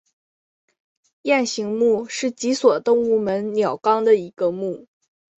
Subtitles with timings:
[1.21, 4.87] 雁形目是脊索动物门鸟纲的一个目。